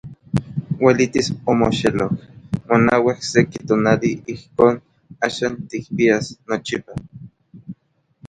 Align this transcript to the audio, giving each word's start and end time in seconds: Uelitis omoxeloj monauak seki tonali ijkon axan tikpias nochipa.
Uelitis 0.83 1.27
omoxeloj 1.51 2.07
monauak 2.69 3.19
seki 3.31 3.57
tonali 3.67 4.09
ijkon 4.33 4.75
axan 5.25 5.53
tikpias 5.69 6.25
nochipa. 6.47 6.93